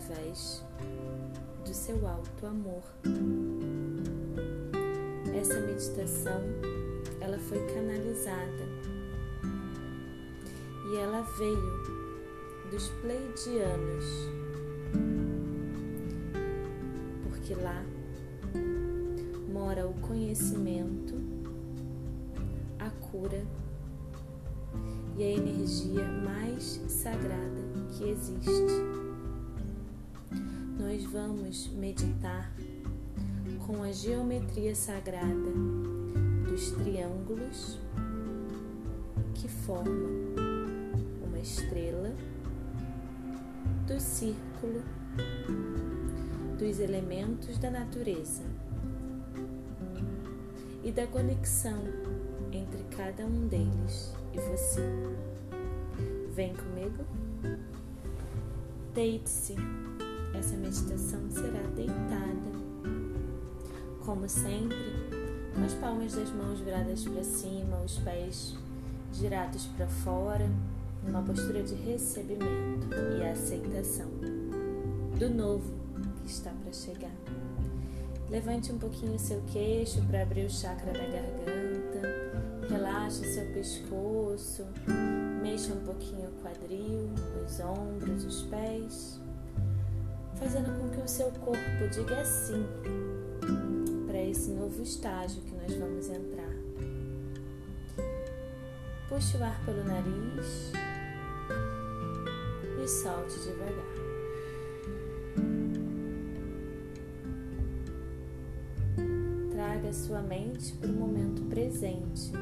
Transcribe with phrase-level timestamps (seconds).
[0.00, 0.64] através
[1.64, 2.82] do seu alto amor.
[5.38, 6.40] Essa meditação
[7.20, 8.64] ela foi canalizada
[10.90, 14.04] e ela veio dos Pleidianos,
[17.24, 17.84] porque lá
[19.52, 21.14] mora o conhecimento,
[22.78, 23.44] a cura
[25.16, 27.60] e a energia mais sagrada
[27.90, 28.99] que existe.
[31.00, 32.52] Nós vamos meditar
[33.66, 35.50] com a geometria sagrada
[36.46, 37.78] dos triângulos
[39.34, 40.10] que formam
[41.26, 42.14] uma estrela
[43.86, 44.82] do círculo
[46.58, 48.42] dos elementos da natureza
[50.84, 51.82] e da conexão
[52.52, 54.82] entre cada um deles e você.
[56.34, 57.06] Vem comigo?
[58.92, 59.56] Deite-se.
[60.34, 62.50] Essa meditação será deitada.
[64.04, 64.76] Como sempre,
[65.54, 68.54] com as palmas das mãos viradas para cima, os pés
[69.12, 70.48] girados para fora
[71.04, 74.08] numa postura de recebimento e aceitação
[75.18, 75.72] do novo
[76.22, 77.14] que está para chegar.
[78.28, 84.64] Levante um pouquinho o seu queixo para abrir o chakra da garganta, relaxe seu pescoço,
[85.42, 87.10] mexa um pouquinho o quadril,
[87.44, 89.19] os ombros, os pés,
[90.40, 92.66] fazendo com que o seu corpo diga sim
[94.06, 96.50] para esse novo estágio que nós vamos entrar.
[99.08, 100.72] Puxe o ar pelo nariz
[102.82, 104.00] e solte devagar.
[109.52, 112.32] Traga sua mente para o momento presente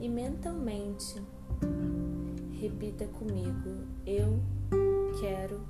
[0.00, 1.20] e mentalmente
[2.60, 4.40] repita comigo: Eu
[5.20, 5.60] quero,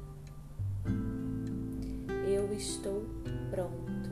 [2.33, 3.05] eu estou
[3.51, 4.11] pronto.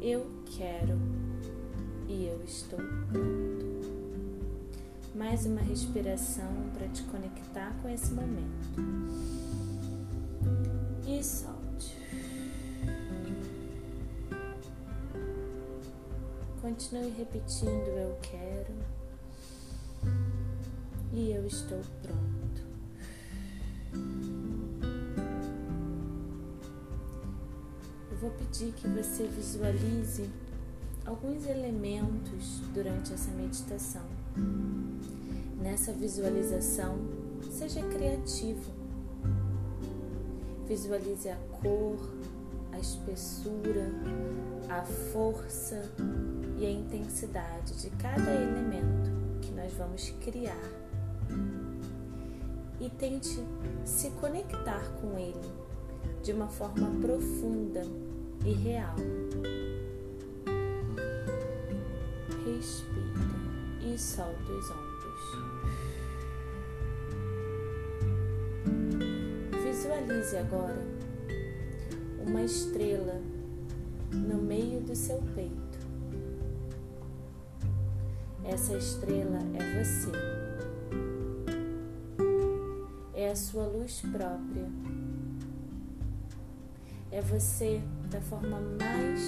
[0.00, 0.98] Eu quero
[2.08, 2.78] e eu estou
[3.12, 3.66] pronto
[5.16, 8.76] mais uma respiração para te conectar com esse momento.
[11.06, 11.96] E solte.
[16.60, 18.74] Continue repetindo eu quero
[21.14, 22.35] e eu estou pronto.
[28.26, 30.28] Vou pedir que você visualize
[31.06, 34.02] alguns elementos durante essa meditação.
[35.62, 36.98] Nessa visualização,
[37.52, 38.72] seja criativo.
[40.66, 41.98] Visualize a cor,
[42.72, 43.92] a espessura,
[44.68, 44.82] a
[45.12, 45.80] força
[46.58, 50.68] e a intensidade de cada elemento que nós vamos criar.
[52.80, 53.38] E tente
[53.84, 55.66] se conectar com ele
[56.24, 57.84] de uma forma profunda
[58.46, 58.94] e real.
[62.44, 62.96] Respira
[63.82, 65.20] e solta os ombros.
[69.64, 70.80] Visualize agora
[72.24, 73.20] uma estrela
[74.12, 75.66] no meio do seu peito.
[78.44, 80.12] Essa estrela é você.
[83.12, 84.70] É a sua luz própria.
[87.16, 89.22] É você da forma mais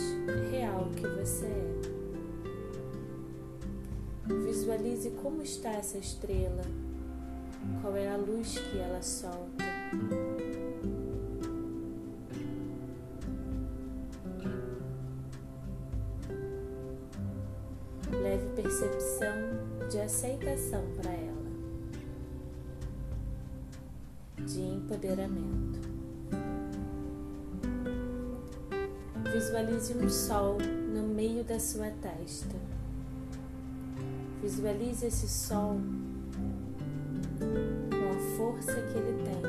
[0.50, 1.78] real que você é.
[4.44, 6.64] Visualize como está essa estrela,
[7.80, 9.64] qual é a luz que ela solta.
[18.10, 21.48] Leve percepção de aceitação para ela,
[24.46, 25.67] de empoderamento.
[29.48, 30.58] Visualize um sol
[30.92, 32.54] no meio da sua testa.
[34.42, 35.80] Visualize esse sol
[37.88, 39.40] com a força que ele tem,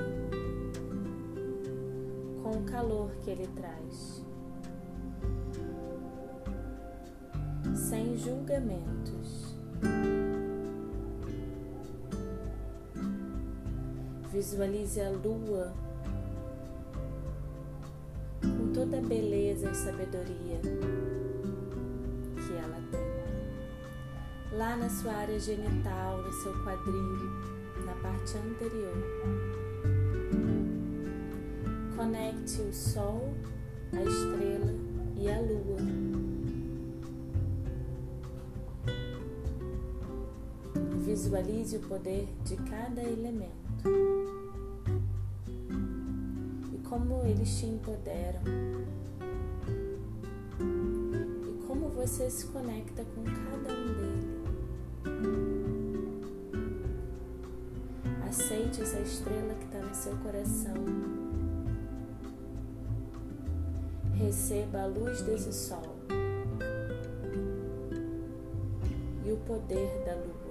[2.41, 4.23] com o calor que ele traz,
[7.75, 9.53] sem julgamentos.
[14.31, 15.73] Visualize a lua
[18.89, 20.59] toda a beleza e sabedoria
[22.35, 27.19] que ela tem lá na sua área genital, no seu quadril,
[27.85, 28.97] na parte anterior.
[31.95, 33.35] Conecte o Sol,
[33.93, 34.73] a estrela
[35.15, 35.77] e a Lua.
[41.05, 44.18] Visualize o poder de cada elemento
[46.89, 48.41] como eles te empoderam
[50.59, 54.39] e como você se conecta com cada um deles.
[58.27, 60.73] Aceite essa estrela que está no seu coração.
[64.15, 65.95] Receba a luz desse sol
[69.23, 70.48] e o poder da lua.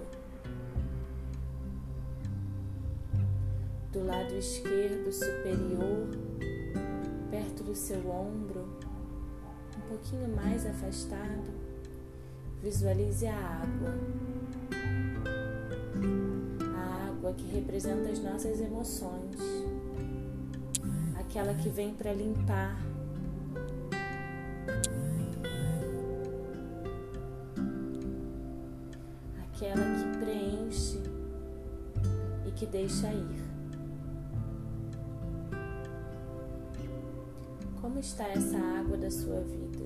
[3.99, 6.06] Do lado esquerdo superior,
[7.33, 8.69] perto do seu ombro,
[9.77, 11.50] um pouquinho mais afastado,
[12.62, 13.93] visualize a água
[17.09, 19.35] água que representa as nossas emoções,
[21.19, 22.81] aquela que vem para limpar.
[29.43, 31.03] Aquela que preenche
[32.47, 33.48] e que deixa ir.
[37.99, 39.85] Como está essa água da sua vida?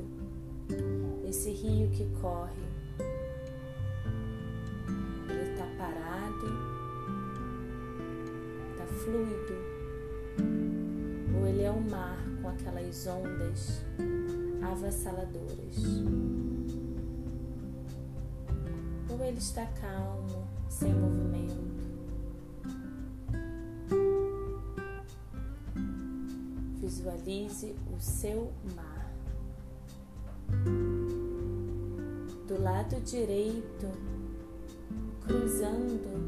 [1.26, 2.60] Esse rio que corre,
[9.02, 9.54] fluido,
[11.34, 13.82] ou ele é o mar com aquelas ondas
[14.60, 16.04] avassaladoras,
[19.08, 21.71] ou ele está calmo, sem movimento.
[27.02, 29.12] Visualize o seu mar.
[32.46, 33.88] Do lado direito,
[35.20, 36.22] cruzando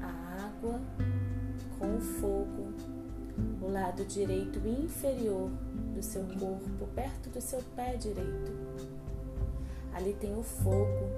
[0.00, 0.80] água
[1.78, 2.72] com o fogo,
[3.60, 5.50] o lado direito inferior
[5.94, 8.52] do seu corpo, perto do seu pé direito.
[9.92, 11.10] Ali tem o fogo,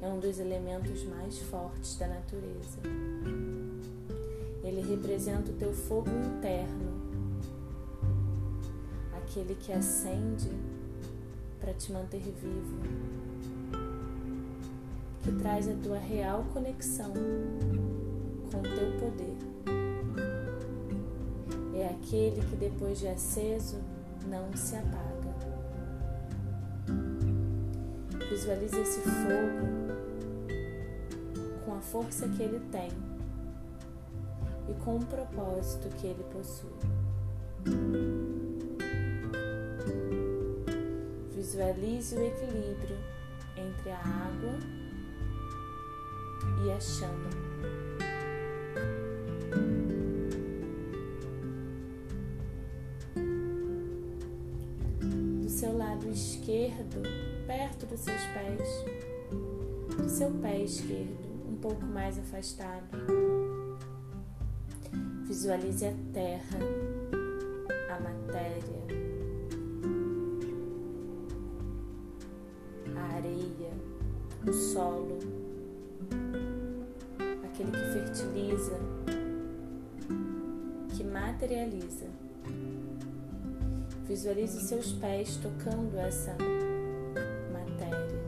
[0.00, 2.80] é um dos elementos mais fortes da natureza.
[4.66, 6.90] Ele representa o teu fogo interno,
[9.16, 10.50] aquele que acende
[11.60, 12.76] para te manter vivo,
[15.22, 17.12] que traz a tua real conexão
[18.50, 19.36] com teu poder.
[21.72, 23.76] É aquele que depois de aceso
[24.28, 25.06] não se apaga.
[28.28, 29.86] Visualize esse fogo
[31.64, 33.15] com a força que ele tem
[34.68, 36.70] e com o propósito que ele possui.
[41.32, 42.98] Visualize o equilíbrio
[43.56, 44.58] entre a água
[46.64, 47.46] e a chama.
[56.46, 57.02] esquerdo,
[57.46, 58.84] perto dos seus pés,
[59.96, 63.15] do seu pé esquerdo, um pouco mais afastado.
[65.36, 66.58] Visualize a terra,
[67.90, 68.82] a matéria,
[72.96, 73.70] a areia,
[74.48, 75.18] o solo,
[77.44, 78.78] aquele que fertiliza,
[80.96, 82.06] que materializa.
[84.08, 86.34] Visualize seus pés tocando essa
[87.52, 88.24] matéria.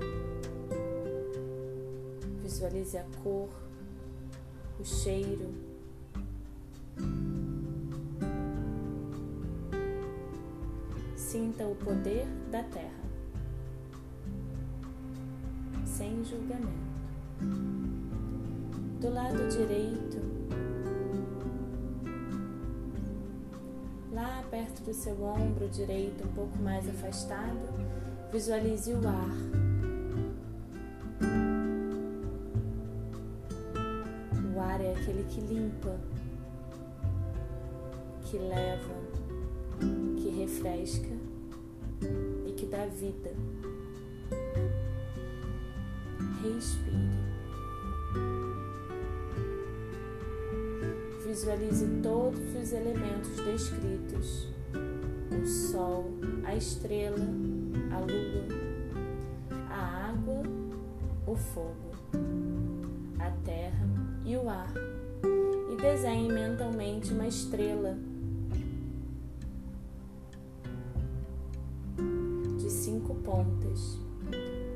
[2.43, 3.49] Visualize a cor,
[4.79, 5.68] o cheiro.
[11.39, 13.05] Sinta o poder da terra,
[15.85, 16.67] sem julgamento.
[19.01, 20.21] Do lado direito,
[24.51, 27.69] perto do seu ombro direito, um pouco mais afastado,
[28.33, 29.37] visualize o ar.
[34.57, 36.01] O ar é aquele que limpa,
[38.23, 38.95] que leva,
[40.17, 41.28] que refresca
[42.71, 43.31] dá vida.
[46.43, 47.19] Respire.
[51.27, 54.49] Visualize todos os elementos descritos:
[55.31, 56.11] o Sol,
[56.45, 57.27] a estrela,
[57.93, 58.47] a lua,
[59.71, 60.43] a água,
[61.27, 61.93] o fogo,
[63.19, 63.87] a terra
[64.25, 64.73] e o ar.
[65.71, 67.97] E desenhe mentalmente uma estrela
[72.69, 73.99] de cinco pontas,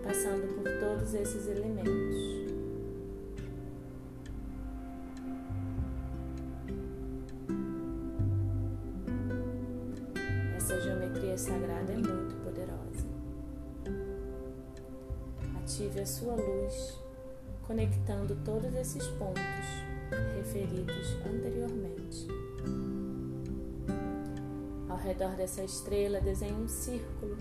[0.02, 2.16] passando por todos esses elementos.
[10.56, 13.06] Essa geometria sagrada é muito poderosa.
[15.58, 16.98] Ative a sua luz,
[17.66, 19.66] conectando todos esses pontos
[20.34, 22.26] referidos anteriormente.
[24.88, 27.36] Ao redor dessa estrela, desenhe um círculo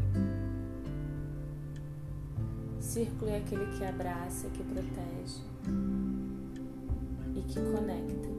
[2.82, 5.40] Círculo é aquele que abraça, que protege
[7.36, 8.30] e que conecta.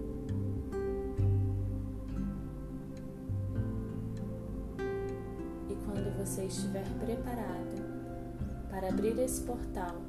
[5.71, 10.03] E quando você estiver preparado para abrir esse portal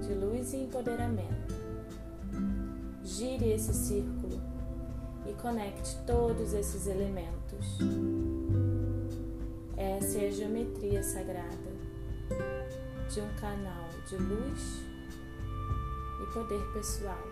[0.00, 1.54] de luz e empoderamento,
[3.02, 4.40] gire esse círculo
[5.28, 7.78] e conecte todos esses elementos.
[9.76, 11.73] Essa é a geometria sagrada
[13.12, 14.82] de um canal de luz
[16.22, 17.22] e poder pessoal.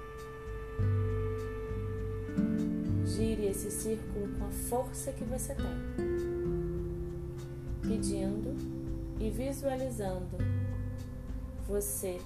[3.05, 5.67] Gire esse círculo com a força que você tem,
[7.83, 8.57] pedindo
[9.21, 10.39] e visualizando
[11.67, 12.21] você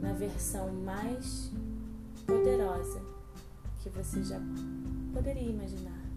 [0.00, 1.52] na versão mais
[2.26, 3.00] poderosa
[3.82, 4.40] que você já
[5.12, 6.09] poderia imaginar.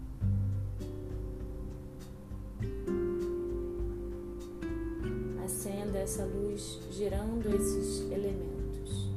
[5.94, 9.10] Acenda essa luz girando esses elementos.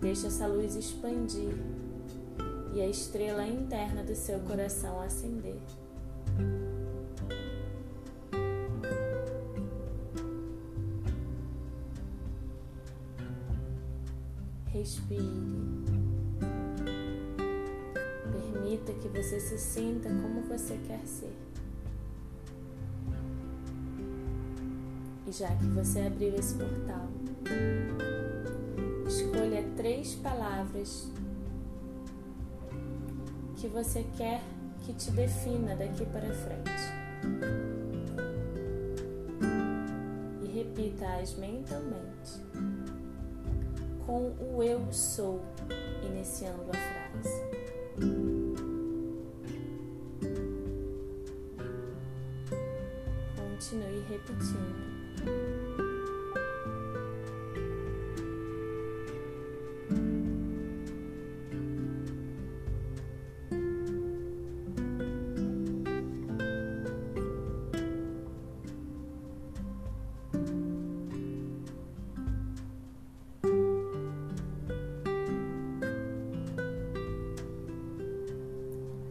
[0.00, 1.54] Deixe essa luz expandir
[2.74, 5.60] e a estrela interna do seu coração acender.
[14.66, 15.22] Respire.
[18.32, 21.51] Permita que você se sinta como você quer ser.
[25.32, 27.08] Já que você abriu esse portal,
[29.06, 31.08] escolha três palavras
[33.56, 34.42] que você quer
[34.84, 36.70] que te defina daqui para frente.
[40.42, 42.42] E repita-as mentalmente
[44.04, 45.42] com o eu sou,
[46.02, 47.42] iniciando a frase.
[53.36, 55.01] Continue repetindo.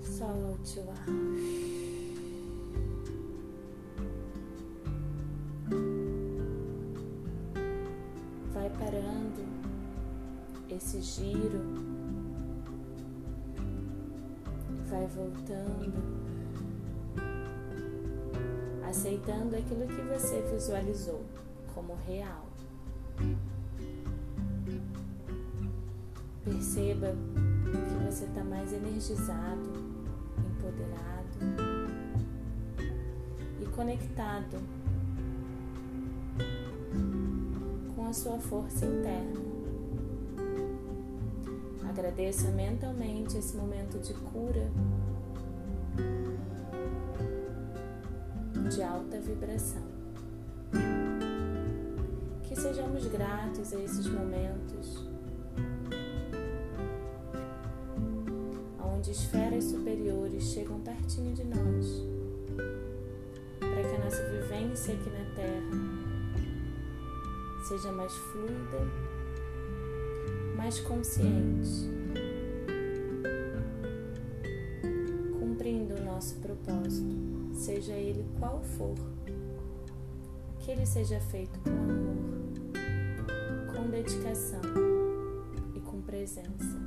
[0.03, 1.70] Solte o ar.
[10.81, 11.61] Esse giro,
[14.89, 15.93] vai voltando,
[18.83, 21.23] aceitando aquilo que você visualizou
[21.73, 22.45] como real.
[26.43, 27.15] Perceba
[27.71, 29.69] que você está mais energizado,
[30.39, 31.37] empoderado
[33.61, 34.57] e conectado
[37.95, 39.50] com a sua força interna.
[42.01, 44.71] Agradeça mentalmente esse momento de cura,
[48.73, 49.83] de alta vibração.
[52.41, 55.07] Que sejamos gratos a esses momentos
[58.83, 62.03] onde esferas superiores chegam pertinho de nós,
[63.59, 66.01] para que a nossa vivência aqui na Terra
[67.69, 69.10] seja mais fluida,
[70.61, 71.89] mais consciente,
[75.39, 78.93] cumprindo o nosso propósito, seja ele qual for,
[80.59, 82.13] que ele seja feito com amor,
[83.73, 84.61] com dedicação
[85.75, 86.79] e com presença.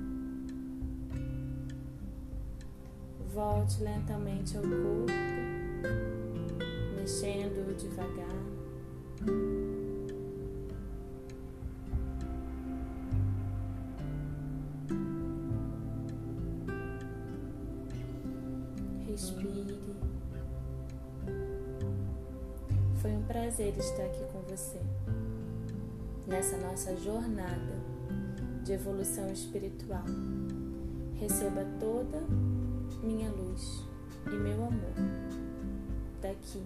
[3.34, 5.12] Volte lentamente ao corpo,
[6.96, 9.53] mexendo devagar.
[23.04, 24.80] Foi um prazer estar aqui com você
[26.26, 27.74] nessa nossa jornada
[28.62, 30.04] de evolução espiritual.
[31.20, 32.22] Receba toda
[33.02, 33.84] minha luz
[34.26, 34.94] e meu amor
[36.22, 36.62] daqui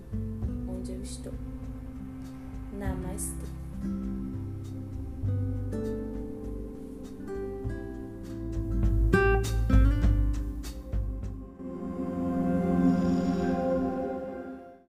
[0.68, 1.34] onde eu estou.
[2.72, 4.27] Namastê.